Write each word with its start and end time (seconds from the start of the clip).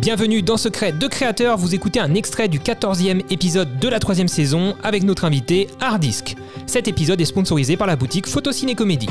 Bienvenue 0.00 0.40
dans 0.42 0.56
Secret 0.56 0.92
de 0.92 1.06
Créateur, 1.06 1.58
vous 1.58 1.74
écoutez 1.74 2.00
un 2.00 2.14
extrait 2.14 2.48
du 2.48 2.58
14e 2.58 3.22
épisode 3.30 3.78
de 3.78 3.88
la 3.88 3.98
troisième 3.98 4.28
saison 4.28 4.74
avec 4.82 5.02
notre 5.02 5.24
invité 5.24 5.68
Hardisk. 5.80 6.36
Cet 6.66 6.88
épisode 6.88 7.20
est 7.20 7.24
sponsorisé 7.26 7.76
par 7.76 7.86
la 7.86 7.96
boutique 7.96 8.26
Photociné 8.26 8.74
Comédie. 8.74 9.08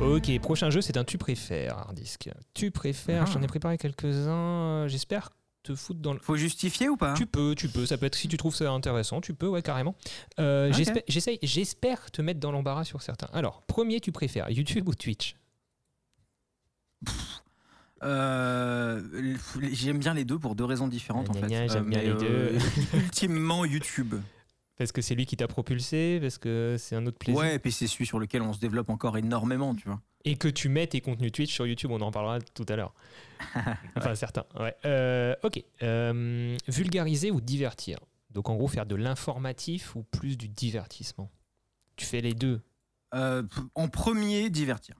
Ok, 0.00 0.38
prochain 0.40 0.70
jeu, 0.70 0.80
c'est 0.80 0.96
un 0.96 1.04
tu 1.04 1.18
préfères, 1.18 1.78
Hardisk. 1.78 2.30
Tu 2.54 2.70
préfères, 2.70 3.24
Ah. 3.26 3.30
j'en 3.32 3.42
ai 3.42 3.46
préparé 3.46 3.78
quelques-uns, 3.78 4.30
euh, 4.84 4.88
j'espère 4.88 5.30
te 5.62 5.74
foutre 5.74 6.00
dans 6.00 6.12
le... 6.14 6.18
Faut 6.20 6.36
justifier 6.36 6.88
ou 6.88 6.96
pas 6.96 7.14
Tu 7.14 7.26
peux, 7.26 7.54
tu 7.54 7.68
peux, 7.68 7.84
ça 7.86 7.98
peut 7.98 8.06
être, 8.06 8.14
si 8.14 8.28
tu 8.28 8.36
trouves 8.36 8.54
ça 8.54 8.70
intéressant, 8.70 9.20
tu 9.20 9.34
peux, 9.34 9.48
ouais, 9.48 9.62
carrément. 9.62 9.94
Euh, 10.38 10.72
j'espère- 10.72 11.02
J'essaye, 11.08 11.38
j'espère 11.42 12.10
te 12.10 12.22
mettre 12.22 12.40
dans 12.40 12.52
l'embarras 12.52 12.84
sur 12.84 13.02
certains. 13.02 13.28
Alors, 13.32 13.62
premier, 13.62 14.00
tu 14.00 14.12
préfères 14.12 14.48
YouTube 14.50 14.88
ou 14.88 14.94
Twitch? 14.94 15.36
Euh, 18.04 19.02
J'aime 19.72 19.98
bien 19.98 20.14
les 20.14 20.24
deux 20.24 20.38
pour 20.38 20.54
deux 20.54 20.64
raisons 20.64 20.86
différentes 20.88 21.30
en 21.30 21.32
Gna 21.32 21.40
fait. 21.40 21.48
gna, 21.48 21.66
j'aime 21.66 21.90
bien 21.90 22.00
les 22.02 22.08
euh, 22.10 22.58
ultimement 22.94 23.64
YouTube. 23.64 24.14
Parce 24.76 24.92
que 24.92 25.02
c'est 25.02 25.16
lui 25.16 25.26
qui 25.26 25.36
t'a 25.36 25.48
propulsé, 25.48 26.18
parce 26.20 26.38
que 26.38 26.76
c'est 26.78 26.94
un 26.94 27.04
autre 27.06 27.18
plaisir. 27.18 27.40
Ouais, 27.40 27.56
et 27.56 27.58
puis 27.58 27.72
c'est 27.72 27.88
celui 27.88 28.06
sur 28.06 28.20
lequel 28.20 28.42
on 28.42 28.52
se 28.52 28.60
développe 28.60 28.90
encore 28.90 29.18
énormément, 29.18 29.74
tu 29.74 29.88
vois. 29.88 30.00
Et 30.28 30.36
que 30.36 30.48
tu 30.48 30.68
mets 30.68 30.86
tes 30.86 31.00
contenus 31.00 31.32
Twitch 31.32 31.54
sur 31.54 31.66
YouTube, 31.66 31.90
on 31.90 32.02
en 32.02 32.10
parlera 32.10 32.38
tout 32.40 32.66
à 32.68 32.76
l'heure. 32.76 32.92
enfin, 33.96 34.14
certains. 34.14 34.44
Ouais. 34.60 34.76
Euh, 34.84 35.34
ok. 35.42 35.64
Euh, 35.82 36.54
vulgariser 36.66 37.30
ou 37.30 37.40
divertir 37.40 37.98
Donc, 38.30 38.50
en 38.50 38.56
gros, 38.56 38.68
faire 38.68 38.84
de 38.84 38.94
l'informatif 38.94 39.96
ou 39.96 40.02
plus 40.02 40.36
du 40.36 40.46
divertissement 40.46 41.30
Tu 41.96 42.04
fais 42.04 42.20
les 42.20 42.34
deux. 42.34 42.60
Euh, 43.14 43.42
en 43.74 43.88
premier, 43.88 44.50
divertir. 44.50 44.96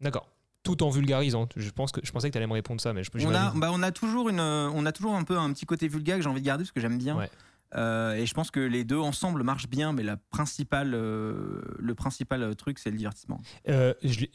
D'accord. 0.00 0.28
Tout 0.64 0.82
en 0.82 0.90
vulgarisant. 0.90 1.48
Je, 1.54 1.70
pense 1.70 1.92
que, 1.92 2.00
je 2.02 2.10
pensais 2.10 2.28
que 2.28 2.32
tu 2.32 2.38
allais 2.38 2.48
me 2.48 2.54
répondre 2.54 2.80
ça, 2.80 2.92
mais 2.92 3.04
je 3.04 3.12
peux 3.12 3.24
On 3.24 3.32
a, 3.32 3.52
bah, 3.52 3.70
on 3.72 3.80
a 3.80 3.92
toujours 3.92 4.28
une, 4.28 4.40
on 4.40 4.84
a 4.86 4.90
toujours 4.90 5.14
un 5.14 5.22
peu 5.22 5.38
un 5.38 5.52
petit 5.52 5.66
côté 5.66 5.86
vulgaire 5.86 6.16
que 6.16 6.22
j'ai 6.22 6.28
envie 6.28 6.40
de 6.40 6.46
garder 6.46 6.64
parce 6.64 6.72
que 6.72 6.80
j'aime 6.80 6.98
bien. 6.98 7.16
Ouais. 7.16 7.30
Euh, 7.76 8.14
et 8.14 8.26
je 8.26 8.34
pense 8.34 8.50
que 8.50 8.60
les 8.60 8.84
deux 8.84 8.98
ensemble 8.98 9.42
marchent 9.42 9.68
bien, 9.68 9.92
mais 9.92 10.02
la 10.02 10.16
principale, 10.16 10.94
euh, 10.94 11.62
le 11.78 11.94
principal 11.94 12.54
truc, 12.56 12.78
c'est 12.78 12.90
le 12.90 12.96
divertissement. 12.96 13.40
Euh, 13.68 13.94
je 14.02 14.26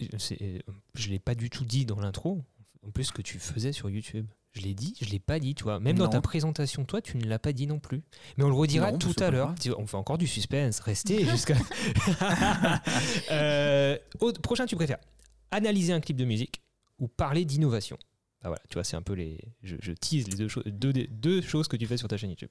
euh, 0.42 0.60
je 0.94 1.10
l'ai 1.10 1.20
pas 1.20 1.36
du 1.36 1.50
tout 1.50 1.66
dit 1.66 1.86
dans 1.86 2.00
l'intro. 2.00 2.44
En 2.86 2.92
plus, 2.92 3.12
que 3.12 3.22
tu 3.22 3.40
faisais 3.40 3.74
sur 3.74 3.90
YouTube. 3.90 4.28
Je 4.52 4.62
l'ai 4.62 4.74
dit, 4.74 4.96
je 5.00 5.10
l'ai 5.10 5.20
pas 5.20 5.38
dit, 5.38 5.54
tu 5.54 5.64
vois. 5.64 5.80
Même 5.80 5.98
dans 5.98 6.08
ta 6.08 6.22
présentation, 6.22 6.84
toi, 6.84 7.02
tu 7.02 7.18
ne 7.18 7.26
l'as 7.26 7.38
pas 7.38 7.54
dit 7.54 7.68
non 7.68 7.80
plus. 7.80 8.02
Mais 8.38 8.44
on 8.44 8.50
le 8.50 8.56
redira 8.56 8.92
Non, 8.92 8.98
tout 8.98 9.14
à 9.20 9.30
l'heure. 9.30 9.54
On 9.78 9.86
fait 9.86 9.98
encore 9.98 10.18
du 10.18 10.28
suspense. 10.28 10.80
Restez 10.80 11.26
jusqu'à. 11.30 11.56
Euh, 13.32 13.98
prochain, 14.42 14.66
tu 14.66 14.76
préfères 14.76 14.98
analyser 15.52 15.94
un 15.94 16.00
clip 16.00 16.18
de 16.18 16.26
musique 16.26 16.62
ou 17.00 17.08
parler 17.08 17.46
d'innovation? 17.46 17.98
Ah 18.42 18.48
voilà, 18.48 18.62
tu 18.70 18.76
vois, 18.76 18.84
c'est 18.84 18.96
un 18.96 19.02
peu 19.02 19.14
les. 19.14 19.38
Je, 19.64 19.76
je 19.82 19.92
tease 19.92 20.28
les 20.28 20.36
deux, 20.36 20.48
deux, 20.66 20.94
deux 20.94 21.42
choses 21.42 21.68
que 21.68 21.76
tu 21.76 21.86
fais 21.86 21.98
sur 21.98 22.08
ta 22.08 22.18
chaîne 22.18 22.30
YouTube. 22.30 22.50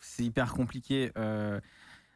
C'est 0.00 0.24
hyper 0.24 0.52
compliqué. 0.52 1.12
Euh, 1.18 1.60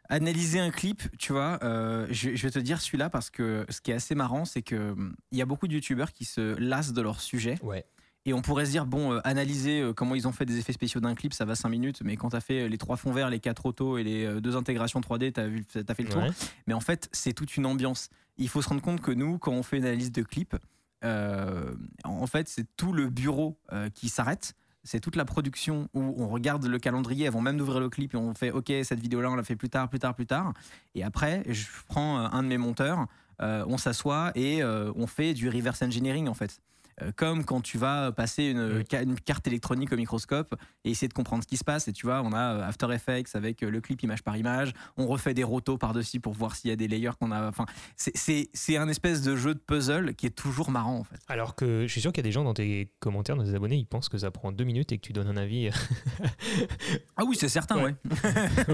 analyser 0.08 0.60
un 0.60 0.70
clip, 0.70 1.02
tu 1.18 1.32
vois, 1.32 1.58
euh, 1.62 2.06
je, 2.10 2.34
je 2.34 2.42
vais 2.42 2.50
te 2.50 2.58
dire 2.58 2.80
celui-là 2.80 3.08
parce 3.08 3.30
que 3.30 3.64
ce 3.70 3.80
qui 3.80 3.90
est 3.90 3.94
assez 3.94 4.14
marrant, 4.14 4.44
c'est 4.44 4.62
que 4.62 4.92
hum, 4.92 5.16
il 5.32 5.38
y 5.38 5.42
a 5.42 5.46
beaucoup 5.46 5.66
de 5.68 5.72
youtubeurs 5.74 6.12
qui 6.12 6.24
se 6.26 6.58
lassent 6.58 6.92
de 6.92 7.00
leur 7.00 7.20
sujet 7.22 7.58
Ouais. 7.62 7.86
et 8.26 8.34
on 8.34 8.42
pourrait 8.42 8.66
se 8.66 8.70
dire 8.70 8.84
bon, 8.84 9.12
euh, 9.14 9.20
analyser 9.24 9.80
euh, 9.80 9.92
comment 9.94 10.14
ils 10.14 10.28
ont 10.28 10.32
fait 10.32 10.44
des 10.44 10.58
effets 10.58 10.74
spéciaux 10.74 11.00
d'un 11.00 11.14
clip, 11.14 11.32
ça 11.32 11.46
va 11.46 11.54
5 11.54 11.70
minutes, 11.70 12.02
mais 12.04 12.16
quand 12.16 12.28
t'as 12.30 12.40
fait 12.40 12.68
les 12.68 12.76
trois 12.76 12.96
fonds 12.98 13.12
verts, 13.12 13.30
les 13.30 13.40
quatre 13.40 13.64
autos 13.64 13.96
et 13.96 14.04
les 14.04 14.40
deux 14.42 14.56
intégrations 14.56 15.00
3D, 15.00 15.32
t'as 15.32 15.46
vu, 15.46 15.64
t'as 15.64 15.94
fait 15.94 16.02
le 16.02 16.10
tour. 16.10 16.22
Ouais. 16.22 16.30
Mais 16.66 16.74
en 16.74 16.80
fait, 16.80 17.08
c'est 17.12 17.32
toute 17.32 17.56
une 17.56 17.64
ambiance. 17.64 18.10
Il 18.36 18.50
faut 18.50 18.60
se 18.60 18.68
rendre 18.68 18.82
compte 18.82 19.00
que 19.00 19.10
nous, 19.12 19.38
quand 19.38 19.52
on 19.52 19.62
fait 19.62 19.78
une 19.78 19.86
analyse 19.86 20.12
de 20.12 20.22
clip, 20.22 20.54
en 21.02 22.26
fait, 22.26 22.48
c'est 22.48 22.66
tout 22.76 22.92
le 22.92 23.08
bureau 23.08 23.58
qui 23.94 24.08
s'arrête. 24.08 24.54
C'est 24.84 25.00
toute 25.00 25.16
la 25.16 25.24
production 25.24 25.88
où 25.94 26.14
on 26.18 26.28
regarde 26.28 26.64
le 26.66 26.78
calendrier 26.78 27.26
avant 27.26 27.40
même 27.40 27.56
d'ouvrir 27.56 27.80
le 27.80 27.88
clip 27.88 28.14
et 28.14 28.16
on 28.18 28.34
fait 28.34 28.50
OK, 28.50 28.70
cette 28.82 29.00
vidéo-là, 29.00 29.30
on 29.30 29.34
la 29.34 29.42
fait 29.42 29.56
plus 29.56 29.70
tard, 29.70 29.88
plus 29.88 29.98
tard, 29.98 30.14
plus 30.14 30.26
tard. 30.26 30.52
Et 30.94 31.02
après, 31.02 31.42
je 31.48 31.66
prends 31.88 32.18
euh, 32.18 32.28
un 32.30 32.42
de 32.42 32.48
mes 32.48 32.58
monteurs, 32.58 33.06
euh, 33.40 33.64
on 33.66 33.78
s'assoit 33.78 34.30
et 34.34 34.62
euh, 34.62 34.92
on 34.94 35.06
fait 35.06 35.34
du 35.34 35.48
reverse 35.48 35.82
engineering 35.82 36.28
en 36.28 36.34
fait. 36.34 36.60
Euh, 37.02 37.10
comme 37.16 37.44
quand 37.44 37.60
tu 37.60 37.76
vas 37.76 38.12
passer 38.12 38.44
une, 38.44 38.84
ca- 38.88 39.02
une 39.02 39.18
carte 39.18 39.46
électronique 39.46 39.92
au 39.92 39.96
microscope 39.96 40.54
et 40.84 40.90
essayer 40.90 41.08
de 41.08 41.12
comprendre 41.12 41.42
ce 41.42 41.48
qui 41.48 41.56
se 41.56 41.64
passe. 41.64 41.88
Et 41.88 41.92
tu 41.92 42.06
vois, 42.06 42.22
on 42.22 42.32
a 42.32 42.54
euh, 42.54 42.68
After 42.68 42.86
Effects 42.92 43.34
avec 43.34 43.62
euh, 43.62 43.70
le 43.70 43.80
clip 43.80 44.02
image 44.02 44.22
par 44.22 44.36
image. 44.36 44.72
On 44.96 45.06
refait 45.06 45.34
des 45.34 45.42
rotos 45.44 45.76
par-dessus 45.78 46.20
pour 46.20 46.34
voir 46.34 46.54
s'il 46.54 46.70
y 46.70 46.72
a 46.72 46.76
des 46.76 46.86
layers 46.88 47.10
qu'on 47.20 47.32
a. 47.32 47.48
Enfin, 47.48 47.66
c'est- 47.96 48.76
un 48.76 48.88
espèce 48.88 49.22
de 49.22 49.36
jeu 49.36 49.54
de 49.54 49.58
puzzle 49.60 50.14
qui 50.14 50.26
est 50.26 50.30
toujours 50.30 50.70
marrant 50.70 50.96
en 50.98 51.04
fait. 51.04 51.18
Alors 51.28 51.54
que 51.54 51.82
je 51.86 51.92
suis 51.92 52.00
sûr 52.00 52.12
qu'il 52.12 52.22
y 52.22 52.26
a 52.26 52.28
des 52.28 52.32
gens 52.32 52.44
dans 52.44 52.54
tes 52.54 52.90
commentaires, 53.00 53.36
dans 53.36 53.44
tes 53.44 53.54
abonnés, 53.54 53.76
ils 53.76 53.86
pensent 53.86 54.08
que 54.08 54.18
ça 54.18 54.30
prend 54.30 54.52
deux 54.52 54.64
minutes 54.64 54.90
et 54.92 54.98
que 54.98 55.06
tu 55.06 55.12
donnes 55.12 55.28
un 55.28 55.36
avis. 55.36 55.70
Ah 57.16 57.22
oui, 57.26 57.36
c'est 57.38 57.48
certain, 57.48 57.76
Ouais. 57.76 57.94
ouais. 57.94 57.94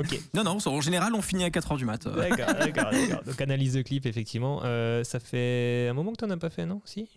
Non, 0.34 0.44
non, 0.44 0.58
en 0.64 0.81
général, 0.81 1.14
on 1.14 1.22
finit 1.22 1.44
à 1.44 1.48
4h 1.50 1.76
du 1.76 1.84
mat. 1.84 2.06
D'accord, 2.06 2.54
d'accord, 2.54 2.91
d'accord. 2.91 3.22
Donc 3.25 3.41
analyse 3.41 3.75
de 3.75 3.82
clip, 3.82 4.06
effectivement. 4.06 4.60
Euh, 4.64 5.04
ça 5.04 5.20
fait 5.20 5.88
un 5.91 5.94
moment 5.94 6.12
que 6.12 6.19
tu 6.19 6.25
n'en 6.25 6.34
as 6.34 6.38
pas 6.38 6.50
fait, 6.50 6.66
non? 6.66 6.81
Si 6.84 7.08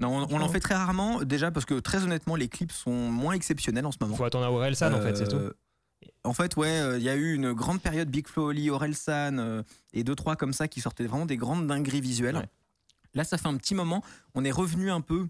Non, 0.00 0.08
on, 0.28 0.34
on 0.34 0.40
en 0.40 0.48
fait 0.50 0.60
très 0.60 0.74
rarement, 0.74 1.22
déjà 1.22 1.50
parce 1.50 1.66
que 1.66 1.74
très 1.80 2.02
honnêtement, 2.02 2.36
les 2.36 2.48
clips 2.48 2.72
sont 2.72 3.10
moins 3.10 3.34
exceptionnels 3.34 3.86
en 3.86 3.92
ce 3.92 3.98
moment. 4.00 4.16
Faut 4.16 4.24
attendre 4.24 4.46
à 4.46 4.52
Orelsan, 4.52 4.92
en 4.92 5.00
fait, 5.00 5.16
c'est 5.16 5.28
tout. 5.28 5.36
Euh, 5.36 5.52
En 6.24 6.34
fait, 6.34 6.56
ouais, 6.56 6.68
euh, 6.68 6.98
il 6.98 7.04
y 7.04 7.08
a 7.08 7.16
eu 7.16 7.34
une 7.34 7.52
grande 7.52 7.80
période 7.80 8.10
Big 8.10 8.26
Flo 8.26 8.48
Oli, 8.48 8.70
Orelsan 8.70 9.38
euh, 9.38 9.62
et 9.92 10.04
deux 10.04 10.14
trois 10.14 10.36
comme 10.36 10.52
ça 10.52 10.68
qui 10.68 10.80
sortaient 10.80 11.06
vraiment 11.06 11.26
des 11.26 11.36
grandes 11.36 11.66
dingueries 11.66 12.00
visuelles. 12.00 12.36
Ouais. 12.36 12.48
Là, 13.14 13.24
ça 13.24 13.38
fait 13.38 13.48
un 13.48 13.56
petit 13.56 13.74
moment, 13.74 14.02
on 14.34 14.44
est 14.44 14.50
revenu 14.50 14.90
un 14.90 15.00
peu 15.00 15.26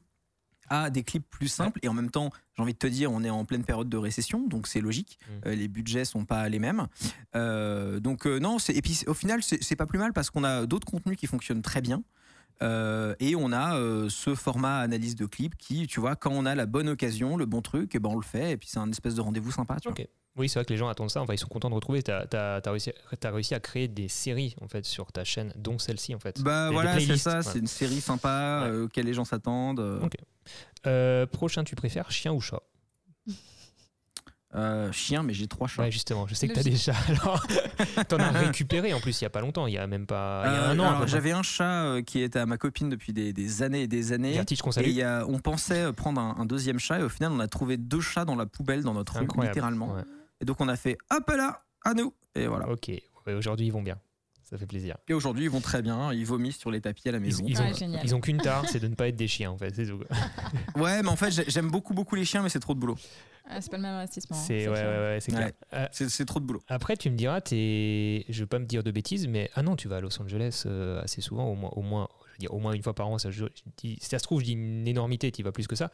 à 0.69 0.91
des 0.91 1.03
clips 1.03 1.29
plus 1.29 1.49
simples 1.49 1.81
et 1.83 1.89
en 1.89 1.95
même 1.95 2.11
temps, 2.11 2.31
j'ai 2.55 2.63
envie 2.63 2.75
de 2.75 2.79
te 2.79 2.87
dire, 2.87 3.11
on 3.11 3.25
est 3.25 3.31
en 3.31 3.45
pleine 3.45 3.65
période 3.65 3.89
de 3.89 3.97
récession, 3.97 4.47
donc 4.47 4.69
c'est 4.69 4.81
logique. 4.81 5.19
Mm. 5.27 5.49
Euh, 5.49 5.55
les 5.55 5.67
budgets 5.67 6.05
sont 6.05 6.25
pas 6.25 6.49
les 6.49 6.61
mêmes. 6.61 6.87
Donc 7.35 8.27
non, 8.27 8.59
et 8.69 8.83
puis 8.83 9.03
au 9.07 9.15
final, 9.15 9.43
c'est 9.43 9.77
pas 9.77 9.87
plus 9.87 9.99
mal 9.99 10.13
parce 10.13 10.31
qu'on 10.31 10.45
a 10.45 10.67
d'autres 10.67 10.87
contenus 10.87 11.17
qui 11.17 11.27
fonctionnent 11.27 11.63
très 11.63 11.81
bien. 11.81 12.03
Euh, 12.63 13.15
et 13.21 13.35
on 13.37 13.53
a 13.53 13.77
euh, 13.79 14.09
ce 14.11 14.35
format 14.35 14.81
analyse 14.81 15.17
de 15.17 15.25
clip 15.27 15.57
qui, 15.57 15.87
tu 15.87 15.99
vois, 16.01 16.15
quand 16.17 16.31
on 16.33 16.45
a 16.45 16.55
la 16.55 16.67
bonne 16.67 16.89
occasion, 16.89 17.37
le 17.37 17.47
bon 17.47 17.63
truc, 17.63 17.95
eh 17.95 17.99
ben 17.99 18.11
on 18.11 18.17
le 18.17 18.23
fait. 18.23 18.53
Et 18.53 18.57
puis 18.57 18.69
c'est 18.69 18.79
un 18.79 18.91
espèce 18.91 19.15
de 19.15 19.21
rendez-vous 19.23 19.51
sympa. 19.53 19.77
Tu 19.81 19.89
vois. 19.89 19.97
Oui, 20.37 20.49
c'est 20.49 20.59
vrai 20.59 20.65
que 20.65 20.73
les 20.73 20.77
gens 20.79 20.89
attendent 20.89 21.11
ça. 21.11 21.21
Enfin, 21.23 21.35
ils 21.35 21.39
sont 21.39 21.49
contents 21.49 21.71
de 21.71 21.75
retrouver. 21.75 22.03
Tu 22.03 22.11
as, 22.13 22.61
réussi, 22.67 23.55
à 23.55 23.61
créer 23.61 23.89
des 23.89 24.09
séries 24.09 24.55
en 24.61 24.69
fait 24.69 24.85
sur 24.85 25.11
ta 25.11 25.25
chaîne, 25.25 25.53
dont 25.57 25.79
celle-ci 25.79 26.15
en 26.15 26.19
fait. 26.21 26.41
Bah 26.43 26.69
Des- 26.69 26.75
voilà, 26.75 27.01
c'est 27.01 27.17
ça. 27.17 27.37
ouais. 27.39 27.43
C'est 27.43 27.59
une 27.59 27.67
série 27.67 28.01
sympa 28.01 28.63
Ouais. 28.65 28.69
euh, 28.71 28.85
auquel 28.85 29.07
les 29.07 29.15
gens 29.15 29.25
s'attendent. 29.25 29.81
Ok. 30.03 30.15
Euh, 30.87 31.27
prochain, 31.27 31.65
tu 31.65 31.75
préfères 31.75 32.11
chien 32.13 32.33
ou 32.33 32.41
chat? 32.41 32.63
Euh, 34.57 34.91
chien, 34.91 35.23
mais 35.23 35.33
j'ai 35.33 35.47
trois 35.47 35.69
chats. 35.69 35.83
Ouais, 35.83 35.93
justement. 35.93 36.27
Je 36.27 36.35
sais 36.35 36.49
que 36.49 36.55
tu 36.55 36.59
as 36.59 36.63
des 36.65 36.77
chats. 36.77 36.93
Alors, 37.09 37.47
t'en 38.09 38.19
as 38.19 38.31
récupéré 38.33 38.93
en 38.93 39.01
plus 39.01 39.21
il 39.21 39.25
y 39.25 39.27
a 39.27 39.31
pas 39.31 39.41
longtemps. 39.41 39.69
Il 39.69 39.75
y 39.75 39.79
a 39.79 39.87
même 39.87 40.07
pas. 40.07 40.43
Il 40.47 40.53
y 40.53 40.57
a 40.57 40.63
Euh, 40.63 40.71
un 40.73 40.79
an. 40.81 41.07
j'avais 41.07 41.31
un 41.31 41.43
chat 41.45 41.85
euh, 41.85 42.03
qui 42.03 42.21
était 42.21 42.41
à 42.41 42.47
ma 42.47 42.59
copine 42.59 42.89
depuis 42.89 43.13
des, 43.13 43.33
des 43.33 43.63
années 43.63 43.83
et 43.83 43.87
des 43.87 44.13
années. 44.13 44.33
Vertige 44.33 44.61
qu'on 44.61 44.71
Et 44.71 44.75
salue. 44.75 44.87
il 44.89 44.95
y 44.95 45.03
a- 45.03 45.25
on 45.29 45.39
pensait 45.39 45.93
prendre 45.93 46.21
un, 46.21 46.35
un 46.37 46.47
deuxième 46.47 46.81
chat 46.81 46.99
et 46.99 47.03
au 47.05 47.09
final 47.09 47.31
on 47.31 47.39
a 47.39 47.47
trouvé 47.47 47.77
deux 47.77 48.01
chats 48.01 48.25
dans 48.25 48.35
la 48.35 48.47
poubelle 48.47 48.83
dans 48.83 48.95
notre 48.95 49.21
rue, 49.21 49.27
littéralement. 49.41 49.95
Ouais. 49.95 50.03
Et 50.41 50.45
donc 50.45 50.61
on 50.61 50.69
a 50.69 50.75
fait 50.77 50.99
hop 51.13 51.31
là, 51.31 51.63
à 51.85 51.95
nous. 51.95 52.13
Et 52.35 52.47
voilà. 52.49 52.69
Ok. 52.71 52.89
Ouais, 53.27 53.35
Aujourd'hui, 53.35 53.67
ils 53.67 53.73
vont 53.73 53.83
bien. 53.83 53.99
Ça 54.43 54.59
fait 54.59 54.67
plaisir. 54.67 54.97
Et 55.07 55.15
aujourd'hui 55.15 55.45
ils 55.45 55.51
vont 55.51 55.61
très 55.61 55.81
bien, 55.81 56.13
ils 56.13 56.27
vomissent 56.27 56.59
sur 56.59 56.73
les 56.73 56.81
tapis 56.81 57.09
à 57.09 57.13
la 57.13 57.21
maison. 57.21 57.45
ils 57.47 57.57
Ouais, 57.57 57.71
ont, 57.71 57.73
génial. 57.73 58.01
ils 58.05 58.17
ont 58.17 58.21
qu'une 58.21 58.39
tare, 58.39 58.65
c'est 58.69 58.81
de 58.81 58.89
ne 58.89 58.97
pas 58.97 59.07
être 59.07 59.15
des 59.15 59.29
chiens 59.29 59.53
en 59.53 59.57
fait. 59.57 59.73
C'est 59.77 59.87
tout. 59.87 60.01
Ouais, 60.75 61.05
mais 61.05 61.09
en 61.09 61.15
fait 61.15 61.31
j'ai- 61.31 61.45
j'aime 61.49 61.71
beaucoup 61.71 61.95
beaucoup 61.95 62.17
les 62.17 62.25
chiens, 62.25 62.43
mais 62.43 62.49
c'est 62.49 62.59
trop 62.59 62.75
de 62.75 62.81
boulot. 62.81 62.97
Ah, 63.53 63.61
c'est 63.61 63.71
pas 63.71 63.77
le 63.79 63.83
même 63.83 63.95
investissement. 63.95 64.37
hein, 64.37 64.41
C'est 64.47 64.69
ouais, 64.69 64.75
ouais, 64.75 64.85
ouais, 64.85 65.19
c'est 65.21 65.33
clair. 65.33 65.47
Ouais. 65.47 65.55
Euh, 65.75 65.87
C'est 65.93 66.09
c'est 66.09 66.25
trop 66.25 66.39
de 66.41 66.45
boulot. 66.45 66.63
Après, 66.69 66.97
tu 66.97 67.11
me 67.11 67.17
diras, 67.17 67.41
t'es... 67.41 68.25
je 68.29 68.41
veux 68.41 68.47
pas 68.47 68.59
me 68.61 68.65
dire 68.67 68.83
de 68.85 68.91
bêtises, 68.91 69.27
mais 69.27 69.51
ah 69.55 69.63
non, 69.63 69.75
tu 69.77 69.89
vas 69.89 69.97
à 69.97 70.01
Los 70.01 70.21
Angeles 70.23 70.63
euh, 70.67 71.03
assez 71.03 71.21
souvent, 71.21 71.47
au 71.49 71.55
moins, 71.57 71.71
au 71.75 71.83
moins, 71.83 72.09
dire, 72.41 72.53
au 72.55 72.59
moins 72.59 72.73
une 72.73 72.83
fois 72.83 72.95
par 72.95 73.09
an. 73.09 73.19
Ça, 73.19 73.31
je, 73.31 73.45
je 73.45 73.63
dis, 73.77 73.97
si 74.01 74.09
ça 74.09 74.19
se 74.19 74.25
trouve, 74.25 74.41
je 74.41 74.47
dis 74.47 74.53
une 74.53 74.87
énormité, 74.89 75.31
tu 75.31 75.43
vas 75.43 75.53
plus 75.53 75.67
que 75.67 75.77
ça. 75.77 75.91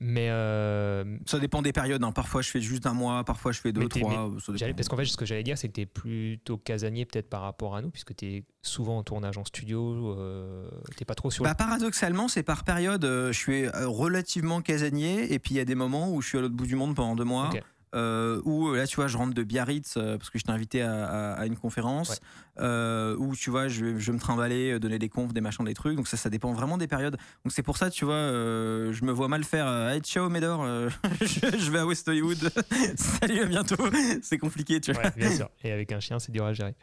Mais, 0.00 0.28
euh, 0.30 1.04
Ça 1.26 1.38
dépend 1.38 1.62
des 1.62 1.72
périodes. 1.72 2.02
hein. 2.02 2.12
Parfois 2.12 2.42
je 2.42 2.50
fais 2.50 2.60
juste 2.60 2.86
un 2.86 2.94
mois, 2.94 3.22
parfois 3.24 3.52
je 3.52 3.60
fais 3.60 3.72
deux, 3.72 3.82
trois. 3.88 4.30
parce 4.74 4.88
qu'en 4.88 4.96
fait, 4.96 5.04
ce 5.04 5.16
que 5.16 5.24
j'allais 5.26 5.42
dire, 5.42 5.56
c'est 5.58 5.68
que 5.68 5.74
tu 5.74 5.80
es 5.82 5.86
plutôt 5.86 6.56
casanier 6.58 7.04
peut-être 7.06 7.28
par 7.28 7.42
rapport 7.42 7.76
à 7.76 7.82
nous, 7.82 7.90
puisque 7.90 8.14
tu 8.16 8.26
es 8.26 8.44
souvent 8.62 8.98
en 8.98 9.02
tournage 9.02 9.38
en 9.38 9.44
studio, 9.44 10.14
euh, 10.18 10.68
t'es 10.96 11.04
pas 11.04 11.14
trop 11.14 11.30
sur 11.30 11.44
Bah, 11.44 11.54
paradoxalement, 11.54 12.28
c'est 12.28 12.42
par 12.42 12.64
période. 12.64 13.04
euh, 13.04 13.32
je 13.32 13.38
suis 13.38 13.64
euh, 13.66 13.88
relativement 13.88 14.60
casanier, 14.62 15.32
et 15.32 15.38
puis 15.38 15.54
il 15.54 15.58
y 15.58 15.60
a 15.60 15.64
des 15.64 15.74
moments 15.74 16.10
où 16.12 16.20
je 16.22 16.28
suis 16.28 16.38
à 16.38 16.40
l'autre 16.40 16.54
bout 16.54 16.66
du 16.66 16.76
monde 16.76 16.94
pendant 16.94 17.14
deux 17.16 17.24
mois. 17.24 17.50
Ok. 17.52 17.62
Euh, 17.94 18.40
où 18.44 18.72
là, 18.72 18.86
tu 18.86 18.96
vois, 18.96 19.08
je 19.08 19.16
rentre 19.16 19.34
de 19.34 19.42
Biarritz 19.42 19.96
euh, 19.96 20.16
parce 20.16 20.30
que 20.30 20.38
je 20.38 20.44
t'ai 20.44 20.52
invité 20.52 20.82
à, 20.82 21.32
à, 21.32 21.46
une 21.46 21.56
conférence, 21.56 22.20
euh, 22.58 23.16
où 23.18 23.34
tu 23.34 23.50
vois, 23.50 23.68
je, 23.68 23.98
je 23.98 24.06
vais 24.06 24.12
me 24.12 24.20
trimballer, 24.20 24.78
donner 24.78 24.98
des 24.98 25.08
confs, 25.08 25.32
des 25.32 25.40
machins, 25.40 25.64
des 25.64 25.74
trucs. 25.74 25.96
Donc 25.96 26.06
ça, 26.06 26.16
ça 26.16 26.30
dépend 26.30 26.52
vraiment 26.52 26.78
des 26.78 26.86
périodes. 26.86 27.16
Donc 27.44 27.52
c'est 27.52 27.62
pour 27.62 27.76
ça, 27.76 27.90
tu 27.90 28.04
vois, 28.04 28.14
je 28.14 29.04
me 29.04 29.12
vois 29.12 29.28
mal 29.28 29.44
faire 29.44 29.66
Hey, 29.88 30.00
ciao 30.00 30.28
Médor, 30.28 30.64
je, 31.20 31.70
vais 31.70 31.78
à 31.80 31.86
West 31.86 32.06
Hollywood, 32.06 32.38
salut, 32.96 33.40
à 33.40 33.46
bientôt. 33.46 33.84
c'est 34.22 34.38
compliqué, 34.38 34.80
tu 34.80 34.92
vois. 34.92 35.10
bien 35.10 35.34
sûr. 35.34 35.50
Et 35.64 35.72
avec 35.72 35.90
un 35.92 36.00
chien, 36.00 36.18
c'est 36.18 36.32
dur 36.32 36.44
à 36.44 36.52
gérer. 36.52 36.74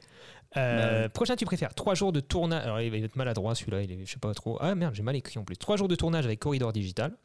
Bah 0.56 1.10
prochain, 1.10 1.36
tu 1.36 1.46
préfères 1.46 1.76
3 1.76 1.94
jours 1.94 2.12
de 2.12 2.20
tournage? 2.20 2.64
Alors, 2.64 2.82
il 2.82 2.90
va 2.90 2.98
être 2.98 3.16
maladroit 3.16 3.54
celui-là, 3.54 3.82
il 3.82 3.92
est, 3.92 4.06
je 4.06 4.12
sais 4.12 4.20
pas 4.20 4.34
trop. 4.34 4.58
Ah 4.60 4.76
merde, 4.76 4.96
j'ai 4.96 5.04
mal 5.04 5.16
écrit 5.16 5.38
en 5.40 5.44
plus. 5.44 5.56
3 5.56 5.78
jours 5.78 5.88
de 5.88 5.96
tournage 5.96 6.26
avec 6.26 6.40
Corridor 6.40 6.74
Digital. 6.74 7.16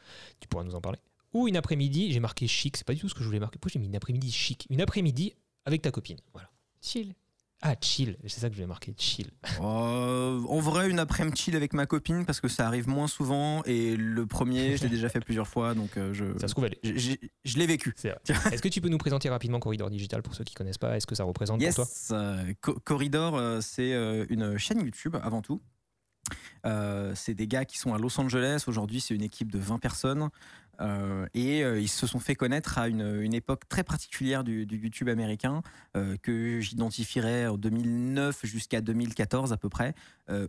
Tu 0.40 0.49
pourras 0.49 0.64
nous 0.64 0.75
en 0.75 0.81
parler 0.81 0.99
ou 1.34 1.49
une 1.49 1.56
après-midi, 1.56 2.12
j'ai 2.12 2.20
marqué 2.20 2.46
chic, 2.46 2.76
c'est 2.76 2.87
pas 2.87 2.94
du 2.94 3.00
tout 3.00 3.08
ce 3.08 3.14
que 3.14 3.20
je 3.20 3.26
voulais 3.26 3.40
marquer. 3.40 3.58
Pourquoi 3.58 3.73
j'ai 3.73 3.79
mis 3.81 3.87
une 3.87 3.96
après-midi 3.96 4.31
chic? 4.32 4.67
Une 4.70 4.81
après-midi 4.81 5.34
avec 5.64 5.82
ta 5.82 5.90
copine. 5.90 6.19
Voilà. 6.32 6.50
Chill. 6.81 7.14
Ah, 7.64 7.76
chill, 7.81 8.17
c'est 8.26 8.40
ça 8.40 8.49
que 8.49 8.55
je 8.55 8.58
voulais 8.58 8.67
marquer, 8.67 8.93
chill. 8.99 9.31
Euh, 9.61 10.43
en 10.49 10.58
vrai, 10.58 10.90
une 10.90 10.99
après-midi 10.99 11.40
chill 11.40 11.55
avec 11.55 11.75
ma 11.75 11.87
copine 11.87 12.26
parce 12.26 12.40
que 12.40 12.49
ça 12.49 12.67
arrive 12.67 12.88
moins 12.88 13.06
souvent 13.06 13.62
et 13.67 13.94
le 13.94 14.26
premier, 14.26 14.76
je 14.76 14.82
l'ai 14.82 14.88
déjà 14.88 15.08
fait 15.08 15.20
plusieurs 15.20 15.46
fois 15.46 15.73
donc 15.75 15.96
euh, 15.96 16.12
je. 16.12 16.37
Ça 16.38 16.49
se 16.49 16.55
trouve, 16.55 16.69
je 16.82 17.58
l'ai 17.58 17.67
vécu. 17.67 17.94
Est-ce 18.50 18.61
que 18.61 18.69
tu 18.69 18.81
peux 18.81 18.88
nous 18.88 18.99
présenter 18.99 19.29
rapidement 19.29 19.61
Corridor 19.61 19.90
Digital 19.90 20.23
pour 20.23 20.34
ceux 20.34 20.43
qui 20.43 20.55
connaissent 20.55 20.76
pas? 20.76 20.96
Est-ce 20.96 21.06
que 21.06 21.14
ça 21.14 21.23
représente 21.23 21.61
pour 21.62 21.75
toi? 21.75 21.87
euh, 22.11 22.52
Corridor, 22.82 23.62
c'est 23.62 23.93
une 24.29 24.58
chaîne 24.58 24.81
YouTube 24.84 25.17
avant 25.23 25.40
tout. 25.40 25.62
c'est 27.14 27.34
des 27.34 27.46
gars 27.46 27.64
qui 27.64 27.79
sont 27.79 27.94
à 27.94 27.99
Los 27.99 28.20
Angeles. 28.20 28.64
Aujourd'hui, 28.67 29.00
c'est 29.00 29.14
une 29.14 29.23
équipe 29.23 29.52
de 29.52 29.61
20 29.61 29.79
personnes. 29.79 30.31
Euh, 30.80 31.26
et 31.34 31.62
euh, 31.62 31.80
ils 31.80 31.88
se 31.88 32.06
sont 32.06 32.19
fait 32.19 32.34
connaître 32.34 32.78
à 32.78 32.88
une, 32.88 33.34
époque 33.34 33.69
très 33.69 33.84
particulière 33.84 34.44
du, 34.44 34.66
YouTube 34.70 35.08
américain, 35.08 35.62
euh, 35.96 36.16
que 36.22 36.60
j'identifierais 36.60 37.46
en 37.46 37.56
2009 37.56 38.44
jusqu'à 38.44 38.80
2014 38.80 39.52
à 39.52 39.56
peu 39.56 39.69
près, 39.69 39.94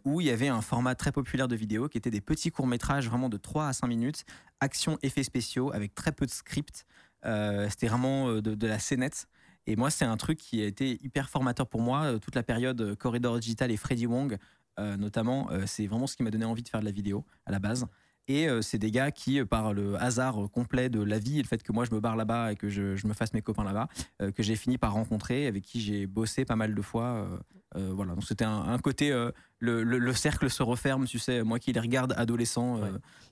où 0.06 0.22
il 0.22 0.28
y 0.28 0.30
avait 0.30 0.48
un 0.48 0.62
format 0.62 0.96
très 0.96 1.12
populaire 1.12 1.48
de 1.48 1.56
vidéos 1.56 1.90
qui 1.90 1.98
était 1.98 2.10
des 2.10 2.22
petits 2.22 2.52
courts-métrages 2.52 3.10
vraiment 3.10 3.28
de 3.28 3.38
3 3.38 3.68
à 3.68 3.74
5 3.74 3.88
minutes, 3.88 4.24
action, 4.62 4.98
effets 5.02 5.24
spéciaux, 5.24 5.74
avec 5.74 5.94
très 5.94 6.14
peu 6.14 6.26
de 6.26 6.32
script. 6.32 6.86
C'était 7.24 7.88
vraiment 7.88 8.42
de, 8.42 8.68
la 8.68 8.80
scénette. 8.80 9.28
Et 9.68 9.76
moi, 9.76 9.90
c'est 9.90 10.06
un 10.06 10.16
truc 10.16 10.38
qui 10.40 10.62
a 10.62 10.66
été 10.66 11.04
hyper 11.04 11.30
formateur 11.30 11.68
pour 11.68 11.82
moi. 11.82 12.18
Toute 12.20 12.36
la 12.36 12.44
période 12.44 12.96
Corridor 12.96 13.40
Digital 13.40 13.72
et 13.72 13.78
Freddy 13.78 14.06
Wong, 14.06 14.38
notamment, 14.78 15.50
c'est 15.66 15.88
vraiment 15.88 16.08
ce 16.08 16.16
qui 16.16 16.24
m'a 16.24 16.32
donné 16.32 16.46
envie 16.46 16.64
de 16.64 16.70
faire 16.70 16.80
de 16.80 16.86
la 16.86 16.92
vidéo 16.92 17.26
à 17.46 17.52
la 17.52 17.60
base. 17.60 17.88
Et 18.28 18.48
euh, 18.48 18.62
c'est 18.62 18.78
des 18.78 18.92
gars 18.92 19.12
qui, 19.12 19.40
euh, 19.40 19.46
par 19.46 19.74
le 19.74 20.02
hasard 20.02 20.38
complet 20.52 20.90
de 20.90 21.02
la 21.02 21.20
vie 21.20 21.40
et 21.40 21.42
le 21.42 21.48
fait 21.48 21.62
que 21.62 21.74
moi 21.74 21.84
je 21.84 21.94
me 21.94 22.00
barre 22.00 22.16
là-bas 22.16 22.54
et 22.54 22.56
que 22.56 22.70
je, 22.70 23.06
me 23.06 23.14
fasse 23.14 23.34
mes 23.34 23.42
copains 23.42 23.66
là-bas, 23.66 23.88
euh, 24.22 24.32
que 24.32 24.44
j'ai 24.44 24.56
fini 24.56 24.78
par 24.78 24.94
rencontrer, 24.94 25.48
avec 25.48 25.64
qui 25.64 25.82
j'ai 25.82 26.08
bossé 26.08 26.46
pas 26.46 26.56
mal 26.56 26.74
de 26.74 26.82
fois. 26.82 27.28
voilà, 27.76 28.14
donc 28.14 28.24
c'était 28.24 28.46
un, 28.46 28.78
côté, 28.78 29.12
le, 29.60 30.14
cercle 30.14 30.50
se 30.50 30.64
referme, 30.64 31.06
tu 31.06 31.20
sais, 31.20 31.44
moi 31.44 31.60
qui 31.60 31.74
les 31.74 31.80
regarde 31.80 32.14
adolescents 32.18 32.80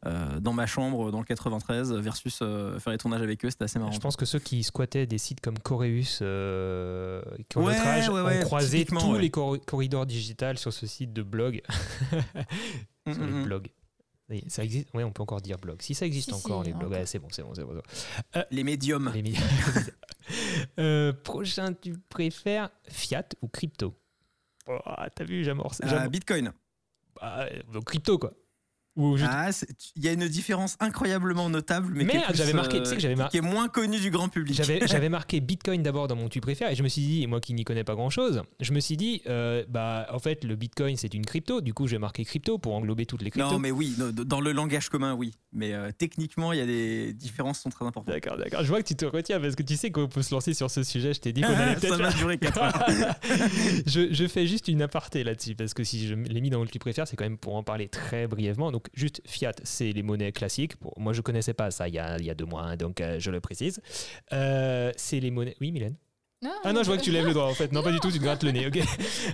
dans 0.04 0.54
ma 0.54 0.66
chambre 0.66 1.12
dans 1.12 1.20
le 1.20 1.26
93 1.26 1.94
versus 1.94 2.40
faire 2.40 2.92
les 2.92 2.98
tournages 2.98 3.22
avec 3.22 3.46
eux, 3.46 3.50
c'était 3.50 3.66
assez 3.66 3.80
marrant. 3.80 3.92
Je 3.92 4.00
pense 4.00 4.16
que 4.16 4.26
ceux 4.26 4.40
qui 4.40 4.64
squattaient 4.64 5.06
des 5.06 5.20
sites 5.20 5.42
comme 5.42 5.60
Coreus, 5.60 6.18
qui 7.50 7.58
ont 7.58 7.68
ont 7.68 8.42
croisé 8.42 8.86
tous 8.86 9.18
les 9.18 9.30
corridors 9.30 10.06
digitales 10.06 10.58
sur 10.58 10.74
ce 10.74 10.88
site 10.88 11.14
de 11.14 11.24
blog. 11.24 11.62
sur 13.08 13.24
les 13.24 13.32
mm, 13.32 13.36
mm, 13.36 13.42
mm. 13.42 13.46
blogs. 13.46 13.68
Ça 14.48 14.64
existe 14.64 14.90
Oui, 14.94 15.04
on 15.04 15.12
peut 15.12 15.24
encore 15.24 15.42
dire 15.42 15.58
blog. 15.58 15.82
Si 15.82 15.94
ça 15.94 16.06
existe 16.06 16.34
encore, 16.34 16.64
les 16.64 16.74
blogs, 16.74 17.06
c'est 17.06 17.20
bon, 17.20 17.28
c'est 17.32 17.44
bon, 17.44 17.54
c'est 17.54 17.64
bon. 17.64 17.82
Euh, 18.36 18.44
les 18.52 18.64
médiums. 18.64 19.12
Les 19.14 19.22
médiums. 19.22 19.44
euh, 20.80 21.14
prochain, 21.14 21.74
tu 21.74 21.98
préfères 22.10 22.70
fiat 22.88 23.28
ou 23.42 23.48
crypto? 23.48 23.94
Oh, 24.68 24.80
T'as 25.16 25.24
vu, 25.24 25.44
j'amorce. 25.44 25.82
Euh, 25.84 26.08
Bitcoin. 26.08 26.54
Bah, 27.16 27.48
donc 27.72 27.86
crypto, 27.86 28.18
quoi. 28.18 28.34
Ah, 28.98 29.50
il 29.96 30.04
y 30.04 30.10
a 30.10 30.12
une 30.12 30.28
différence 30.28 30.76
incroyablement 30.80 31.50
notable, 31.50 31.94
mais 31.94 32.04
Merde, 32.04 32.36
j'avais 32.36 32.54
marqué, 32.54 32.80
tu 32.80 32.86
sais 32.90 32.96
que 32.96 33.02
j'avais 33.02 33.20
euh, 33.20 33.28
qui 33.28 33.38
est 33.38 33.42
moins 33.42 33.70
connue 33.70 34.00
du 34.00 34.12
grand 34.12 34.28
public. 34.28 34.62
J'avais 34.62 35.10
marqué 35.10 35.40
Bitcoin 35.40 35.82
d'abord 35.82 36.08
dans 36.08 36.16
mon 36.16 36.28
tu 36.28 36.42
préfères 36.42 36.70
et 36.70 36.76
je 36.76 36.84
me 36.84 36.90
suis 36.90 37.02
dit, 37.02 37.28
moi 37.28 37.40
qui 37.40 37.54
n'y 37.54 37.64
connais 37.64 37.84
pas 37.84 37.96
grand 37.96 38.10
chose, 38.10 38.44
je 38.60 38.74
me 38.74 38.80
suis 38.80 38.98
dit, 38.98 39.22
euh, 39.28 39.64
bah 39.70 40.08
en 40.12 40.20
fait 40.20 40.44
le 40.44 40.56
Bitcoin 40.56 40.98
c'est 40.98 41.14
une 41.14 41.26
crypto, 41.26 41.62
du 41.62 41.74
coup 41.74 41.88
j'ai 41.88 42.00
marqué 42.00 42.26
crypto 42.26 42.58
pour 42.58 42.76
englober 42.76 43.06
toutes 43.06 43.22
les 43.22 43.32
cryptos. 43.32 43.52
Non, 43.52 43.60
mais 43.60 43.72
oui, 43.72 43.96
dans 43.98 44.42
le 44.42 44.52
langage 44.52 44.90
commun, 44.90 45.14
oui, 45.14 45.34
mais 45.54 45.74
euh, 45.74 45.92
techniquement 45.98 46.52
il 46.52 46.60
y 46.60 46.62
a 46.62 46.66
des 46.66 47.14
différences 47.14 47.58
qui 47.58 47.64
sont 47.64 47.70
très 47.70 47.86
importantes. 47.86 48.14
D'accord, 48.14 48.38
d'accord. 48.38 48.64
Je 48.64 48.68
vois 48.68 48.82
que 48.82 48.88
tu 48.88 48.96
te 48.96 49.06
retiens 49.06 49.40
parce 49.40 49.56
que 49.56 49.64
tu 49.64 49.78
sais 49.78 49.92
qu'on 49.92 50.08
peut 50.08 50.22
se 50.22 50.34
lancer 50.34 50.54
sur 50.54 50.70
ce 50.70 50.84
sujet. 50.84 51.14
Je 51.14 51.22
t'ai 51.22 51.32
dit 51.32 51.42
qu'on 51.42 51.54
allait 51.54 51.76
peut-être. 51.76 51.98
Ça 51.98 52.04
va 52.04 52.12
durer 52.12 52.38
4 52.38 52.58
heures. 52.58 52.86
je, 53.88 54.14
je, 54.14 54.28
fais 54.28 54.48
juste 54.48 54.68
une 54.68 54.82
aparté 54.82 55.24
là-dessus 55.24 55.56
parce 55.56 55.74
que 55.74 55.84
si 55.84 56.08
je 56.08 56.16
l'ai 56.16 56.42
mis 56.42 56.50
dans 56.50 56.62
le 56.62 56.68
tu 56.68 56.80
préfères, 56.80 57.08
c'est 57.08 57.16
quand 57.16 57.26
même 57.26 57.38
pour 57.38 57.56
en 57.56 57.64
parler 57.64 57.88
très 57.88 58.28
brièvement. 58.28 58.72
Donc 58.72 58.81
juste 58.94 59.22
fiat 59.26 59.54
c'est 59.64 59.92
les 59.92 60.04
monnaies 60.04 60.32
classiques. 60.32 60.74
moi, 60.98 61.14
je 61.14 61.22
connaissais 61.22 61.54
pas 61.54 61.72
ça 61.72 61.88
il 61.88 61.96
y 61.96 62.00
a, 62.00 62.18
il 62.18 62.26
y 62.26 62.30
a 62.30 62.36
deux 62.36 62.46
mois, 62.46 62.64
hein, 62.64 62.78
donc 62.78 63.02
euh, 63.02 63.20
je 63.20 63.32
le 63.32 63.42
précise. 63.42 63.82
Euh, 64.34 64.92
c'est 64.96 65.20
les 65.20 65.32
monnaies. 65.32 65.56
Oui, 65.62 65.72
Mylène? 65.72 65.96
Ah 66.64 66.74
non, 66.74 66.82
je 66.82 66.88
vois 66.88 66.98
que 66.98 67.04
tu 67.04 67.12
lèves 67.12 67.28
le 67.28 67.34
doigt 67.34 67.46
en 67.46 67.54
fait. 67.54 67.72
Non, 67.72 67.84
pas 67.84 67.92
du 67.92 68.00
tout, 68.00 68.10
tu 68.10 68.18
te 68.18 68.24
grattes 68.24 68.44
le 68.44 68.52
nez. 68.52 68.68
Ok. 68.68 68.80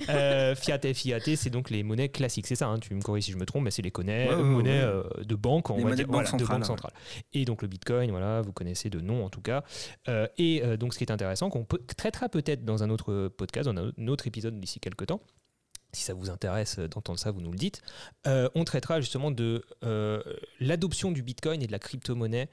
Euh, 0.10 0.56
fiat 0.56 0.80
et 0.84 0.94
fiat, 0.94 1.20
c'est 1.36 1.50
donc 1.50 1.70
les 1.70 1.84
monnaies 1.84 2.10
classiques. 2.10 2.48
C'est 2.48 2.56
ça, 2.56 2.68
hein, 2.68 2.80
tu 2.80 2.94
me 2.94 3.02
corriges 3.02 3.26
si 3.26 3.32
je 3.32 3.38
me 3.38 3.46
trompe, 3.46 3.64
mais 3.64 3.72
c'est 3.72 3.82
les 3.82 3.92
monnaies 3.92 4.88
de 5.26 5.36
banque, 5.36 5.70
on 5.70 5.84
va 5.84 5.96
dire, 5.96 6.08
de 6.08 6.12
banque 6.12 6.28
centrale. 6.28 6.94
Et 7.34 7.46
donc 7.46 7.62
le 7.62 7.68
bitcoin, 7.68 8.10
voilà, 8.12 8.42
vous 8.42 8.54
connaissez 8.54 8.90
de 8.90 9.00
nom 9.00 9.26
en 9.26 9.30
tout 9.30 9.42
cas. 9.42 9.64
et 10.38 10.62
donc 10.78 10.94
ce 10.94 10.98
qui 10.98 11.04
est 11.06 11.12
intéressant, 11.12 11.50
qu'on 11.50 11.66
peut, 11.66 11.82
traitera 11.98 12.30
peut-être 12.30 12.66
dans 12.66 12.84
un 12.84 12.90
autre 12.90 13.30
podcast, 13.30 13.70
dans 13.70 13.92
un 13.98 14.08
autre 14.08 14.28
épisode 14.28 14.60
d'ici 14.60 14.80
quelques 14.80 15.08
temps, 15.08 15.22
si 15.98 16.04
ça 16.04 16.14
vous 16.14 16.30
intéresse 16.30 16.80
d'entendre 16.80 17.20
ça, 17.20 17.32
vous 17.32 17.42
nous 17.42 17.52
le 17.52 17.58
dites. 17.58 17.82
Euh, 18.28 18.50
on 18.56 18.64
traitera 18.64 19.02
justement 19.02 19.32
de 19.32 19.64
euh, 19.84 20.22
l'adoption 20.60 21.12
du 21.12 21.24
Bitcoin 21.24 21.62
et 21.62 21.68
de 21.68 21.72
la 21.72 21.80
crypto-monnaie 21.80 22.50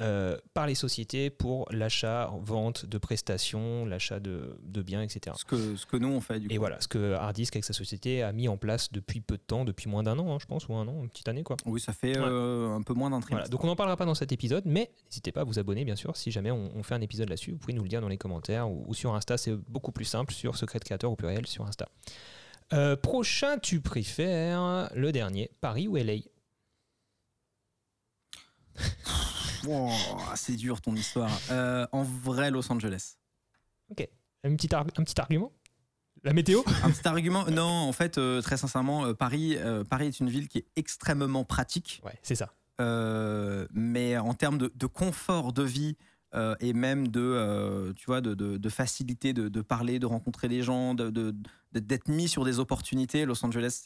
euh, 0.00 0.36
par 0.54 0.68
les 0.68 0.76
sociétés 0.76 1.28
pour 1.28 1.66
l'achat, 1.72 2.30
vente 2.40 2.86
de 2.86 2.98
prestations, 2.98 3.84
l'achat 3.84 4.20
de, 4.20 4.56
biens, 4.82 5.02
etc. 5.02 5.34
Ce 5.36 5.44
que, 5.44 5.74
ce 5.74 5.86
que 5.86 5.96
nous 5.96 6.08
on 6.08 6.20
fait 6.20 6.38
du 6.38 6.46
coup. 6.46 6.54
Et 6.54 6.58
voilà, 6.58 6.80
ce 6.80 6.86
que 6.86 7.14
Hardisk 7.14 7.56
avec 7.56 7.64
sa 7.64 7.72
société 7.72 8.22
a 8.22 8.30
mis 8.30 8.46
en 8.46 8.56
place 8.56 8.92
depuis 8.92 9.20
peu 9.20 9.36
de 9.36 9.42
temps, 9.42 9.64
depuis 9.64 9.88
moins 9.88 10.04
d'un 10.04 10.16
an, 10.20 10.32
hein, 10.32 10.38
je 10.40 10.46
pense, 10.46 10.68
ou 10.68 10.74
un 10.74 10.86
an, 10.86 11.02
une 11.02 11.08
petite 11.08 11.26
année 11.26 11.42
quoi. 11.42 11.56
Oui, 11.66 11.80
ça 11.80 11.92
fait 11.92 12.16
un 12.16 12.82
peu 12.82 12.94
moins 12.94 13.10
d'un 13.10 13.20
trimestre. 13.20 13.50
Donc 13.50 13.64
on 13.64 13.66
n'en 13.66 13.76
parlera 13.76 13.96
pas 13.96 14.06
dans 14.06 14.14
cet 14.14 14.30
épisode, 14.30 14.62
mais 14.66 14.90
n'hésitez 15.06 15.32
pas 15.32 15.40
à 15.40 15.44
vous 15.44 15.58
abonner 15.58 15.84
bien 15.84 15.96
sûr. 15.96 16.16
Si 16.16 16.30
jamais 16.30 16.52
on, 16.52 16.82
fait 16.84 16.94
un 16.94 17.00
épisode 17.00 17.28
là-dessus, 17.28 17.52
vous 17.52 17.58
pouvez 17.58 17.74
nous 17.74 17.82
le 17.82 17.88
dire 17.88 18.00
dans 18.00 18.08
les 18.08 18.18
commentaires 18.18 18.70
ou, 18.70 18.84
ou 18.86 18.94
sur 18.94 19.14
Insta, 19.14 19.36
c'est 19.36 19.52
beaucoup 19.52 19.90
plus 19.90 20.04
simple 20.04 20.32
sur 20.32 20.56
Secret 20.56 20.78
Créateur 20.78 21.10
au 21.10 21.16
pluriel 21.16 21.46
sur 21.46 21.66
Insta. 21.66 21.88
Euh, 22.72 22.96
prochain, 22.96 23.58
tu 23.58 23.80
préfères 23.80 24.90
le 24.94 25.10
dernier, 25.10 25.50
Paris 25.60 25.88
ou 25.88 25.96
LA 25.96 26.16
C'est 30.36 30.56
dur 30.56 30.80
ton 30.80 30.94
histoire. 30.94 31.30
Euh, 31.50 31.86
en 31.92 32.02
vrai, 32.02 32.50
Los 32.50 32.70
Angeles. 32.70 33.16
Ok. 33.90 34.06
Un 34.44 34.54
petit, 34.54 34.68
un 34.74 34.84
petit 34.84 35.20
argument? 35.20 35.52
La 36.24 36.32
météo? 36.32 36.62
Un 36.82 36.90
petit 36.90 37.06
argument? 37.06 37.44
Non, 37.46 37.64
en 37.64 37.92
fait, 37.92 38.18
euh, 38.18 38.42
très 38.42 38.56
sincèrement, 38.56 39.14
Paris, 39.14 39.56
Paris 39.88 40.08
est 40.08 40.20
une 40.20 40.28
ville 40.28 40.48
qui 40.48 40.58
est 40.58 40.66
extrêmement 40.76 41.44
pratique. 41.44 42.02
Ouais, 42.04 42.18
c'est 42.22 42.34
ça. 42.34 42.52
mais 43.72 44.16
en 44.18 44.34
termes 44.34 44.58
de, 44.58 44.86
confort 44.86 45.52
de 45.52 45.62
vie, 45.62 45.96
euh, 46.34 46.54
et 46.60 46.72
même 46.72 47.08
de, 47.08 47.20
euh, 47.20 47.92
tu 47.94 48.06
vois, 48.06 48.20
de, 48.20 48.34
de, 48.34 48.68
facilité 48.68 49.32
de, 49.32 49.62
parler, 49.62 49.98
de 49.98 50.06
rencontrer 50.06 50.48
des 50.48 50.62
gens, 50.62 50.94
d'être 50.94 52.08
mis 52.08 52.28
sur 52.28 52.44
des 52.44 52.58
opportunités. 52.58 53.24
Los 53.24 53.44
Angeles, 53.44 53.82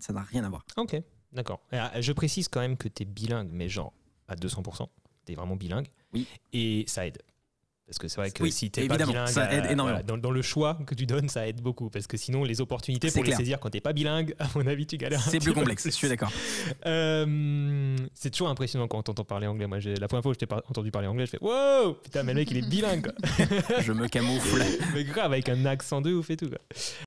ça 0.00 0.12
n'a 0.12 0.22
rien 0.22 0.44
à 0.44 0.48
voir. 0.48 0.64
Ok, 0.76 1.00
d'accord. 1.32 1.60
Ah, 1.72 2.00
je 2.00 2.12
précise 2.12 2.48
quand 2.48 2.60
même 2.60 2.76
que 2.76 2.88
tu 2.88 3.02
es 3.02 3.06
bilingue, 3.06 3.50
mais 3.52 3.68
genre 3.68 3.92
à 4.28 4.36
200%. 4.36 4.86
Tu 5.24 5.32
es 5.32 5.34
vraiment 5.34 5.56
bilingue. 5.56 5.88
Oui. 6.12 6.26
Et 6.52 6.84
ça 6.86 7.06
aide. 7.06 7.18
Parce 7.88 7.98
que 7.98 8.06
c'est 8.06 8.20
vrai 8.20 8.30
que 8.30 8.50
si 8.50 8.70
tu 8.70 8.86
pas 8.86 8.98
bilingue, 8.98 9.28
ça 9.28 9.50
aide 9.50 9.64
énormément. 9.70 10.00
dans, 10.04 10.30
le 10.30 10.42
choix 10.42 10.78
que 10.86 10.94
tu 10.94 11.06
donnes, 11.06 11.30
ça 11.30 11.48
aide 11.48 11.62
beaucoup. 11.62 11.88
Parce 11.88 12.06
que 12.06 12.18
sinon, 12.18 12.44
les 12.44 12.60
opportunités 12.60 13.10
pour 13.10 13.24
les 13.24 13.32
saisir 13.32 13.58
quand 13.58 13.70
tu 13.70 13.80
pas 13.80 13.94
bilingue, 13.94 14.34
à 14.38 14.46
mon 14.54 14.66
avis, 14.66 14.86
tu 14.86 14.98
galères. 14.98 15.22
C'est 15.22 15.38
plus 15.38 15.54
complexe, 15.54 15.84
je 15.84 15.90
suis 15.90 16.08
d'accord. 16.08 16.30
Euh, 16.86 17.96
c'est 18.14 18.30
toujours 18.30 18.48
impressionnant 18.48 18.88
quand 18.88 18.98
on 18.98 19.02
t'entend 19.02 19.24
parler 19.24 19.46
anglais. 19.46 19.66
Moi, 19.66 19.78
la 19.78 20.08
première 20.08 20.22
fois 20.22 20.32
que 20.32 20.38
je 20.40 20.46
t'ai 20.46 20.54
entendu 20.68 20.90
parler 20.90 21.08
anglais, 21.08 21.26
je 21.26 21.30
fais 21.30 21.38
Wow, 21.40 21.94
putain, 21.94 22.22
mais 22.22 22.32
le 22.32 22.40
mec, 22.40 22.50
il 22.50 22.58
est 22.58 22.68
bilingue. 22.68 23.10
je 23.80 23.92
me 23.92 24.06
camoufle. 24.06 24.62
mais 24.94 25.04
grave, 25.04 25.32
avec 25.32 25.48
un 25.48 25.64
accent 25.66 26.00
de 26.00 26.12
ouf 26.12 26.30
et 26.30 26.36
tout. 26.36 26.50